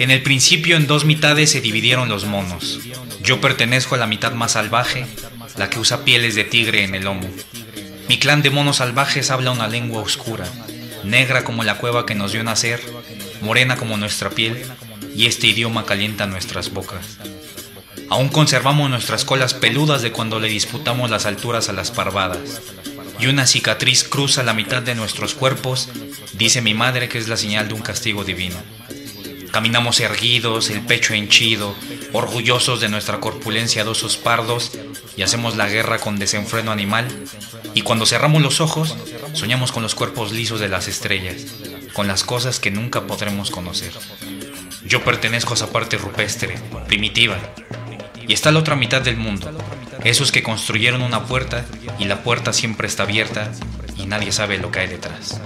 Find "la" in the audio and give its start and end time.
3.98-4.06, 5.58-5.68, 11.64-11.76, 24.44-24.54, 27.28-27.36, 35.56-35.68, 48.52-48.60, 52.04-52.22